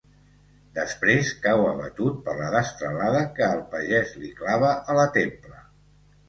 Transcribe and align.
Després 0.77 1.33
cau 1.43 1.65
abatut 1.71 2.17
per 2.29 2.35
la 2.39 2.47
destralada 2.55 3.21
que 3.37 3.45
el 3.57 3.61
pagès 3.75 4.15
li 4.23 4.31
clava 4.41 4.73
a 4.81 4.97
la 5.03 5.07
templa. 5.21 5.63